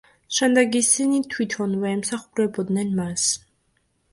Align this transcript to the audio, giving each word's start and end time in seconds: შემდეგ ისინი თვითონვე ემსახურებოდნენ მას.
შემდეგ 0.37 0.77
ისინი 0.79 1.19
თვითონვე 1.35 1.91
ემსახურებოდნენ 1.99 2.91
მას. 3.03 3.29